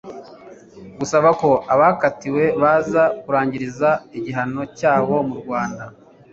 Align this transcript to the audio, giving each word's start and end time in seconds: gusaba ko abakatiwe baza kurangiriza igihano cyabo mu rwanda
gusaba 0.99 1.29
ko 1.41 1.49
abakatiwe 1.73 2.43
baza 2.61 3.03
kurangiriza 3.21 3.89
igihano 4.17 4.61
cyabo 4.77 5.15
mu 5.27 5.35
rwanda 5.41 5.83